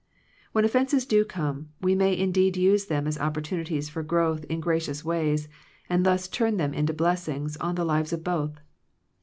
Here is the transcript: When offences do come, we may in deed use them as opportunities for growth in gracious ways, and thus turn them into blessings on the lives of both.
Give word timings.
When 0.51 0.65
offences 0.65 1.05
do 1.05 1.23
come, 1.23 1.69
we 1.79 1.93
may 1.93 2.13
in 2.15 2.31
deed 2.31 2.57
use 2.57 2.87
them 2.87 3.05
as 3.05 3.19
opportunities 3.19 3.87
for 3.87 4.01
growth 4.01 4.45
in 4.45 4.59
gracious 4.59 5.05
ways, 5.05 5.47
and 5.91 6.03
thus 6.03 6.27
turn 6.27 6.57
them 6.57 6.73
into 6.73 6.91
blessings 6.91 7.55
on 7.57 7.75
the 7.75 7.85
lives 7.85 8.11
of 8.11 8.23
both. 8.23 8.59